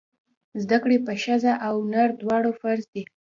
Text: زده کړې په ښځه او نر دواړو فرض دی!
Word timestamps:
زده 0.63 0.77
کړې 0.83 0.97
په 1.05 1.13
ښځه 1.23 1.53
او 1.67 1.75
نر 1.91 2.09
دواړو 2.21 2.51
فرض 2.61 2.83
دی! 2.93 3.03